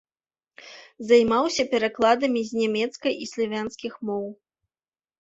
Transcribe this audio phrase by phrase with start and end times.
[1.11, 4.27] Займаўся перакладамі з нямецкай і славянскіх моў.